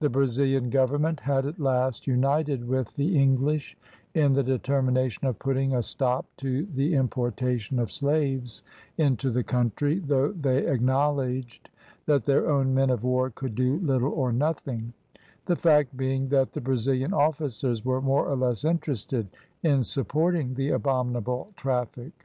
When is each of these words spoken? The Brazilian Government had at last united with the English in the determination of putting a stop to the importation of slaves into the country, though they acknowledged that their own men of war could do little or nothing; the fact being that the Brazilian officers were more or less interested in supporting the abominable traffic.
The 0.00 0.08
Brazilian 0.08 0.70
Government 0.70 1.20
had 1.20 1.44
at 1.44 1.60
last 1.60 2.06
united 2.06 2.66
with 2.66 2.96
the 2.96 3.18
English 3.18 3.76
in 4.14 4.32
the 4.32 4.42
determination 4.42 5.26
of 5.26 5.38
putting 5.38 5.74
a 5.74 5.82
stop 5.82 6.24
to 6.38 6.64
the 6.74 6.94
importation 6.94 7.78
of 7.78 7.92
slaves 7.92 8.62
into 8.96 9.28
the 9.30 9.44
country, 9.44 9.98
though 9.98 10.32
they 10.32 10.66
acknowledged 10.66 11.68
that 12.06 12.24
their 12.24 12.48
own 12.48 12.72
men 12.72 12.88
of 12.88 13.04
war 13.04 13.28
could 13.28 13.54
do 13.54 13.76
little 13.80 14.12
or 14.14 14.32
nothing; 14.32 14.94
the 15.44 15.54
fact 15.54 15.98
being 15.98 16.28
that 16.30 16.52
the 16.54 16.62
Brazilian 16.62 17.12
officers 17.12 17.84
were 17.84 18.00
more 18.00 18.26
or 18.26 18.36
less 18.36 18.64
interested 18.64 19.28
in 19.62 19.82
supporting 19.84 20.54
the 20.54 20.70
abominable 20.70 21.52
traffic. 21.56 22.24